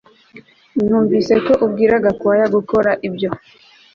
Numvise 0.87 1.33
ko 1.45 1.53
ubwira 1.65 1.93
Gakwaya 2.05 2.45
gukora 2.55 2.91
ibyo 3.07 3.29